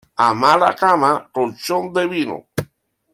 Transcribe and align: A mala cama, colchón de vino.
A 0.27 0.27
mala 0.43 0.69
cama, 0.81 1.11
colchón 1.35 1.83
de 1.95 2.03
vino. 2.13 2.37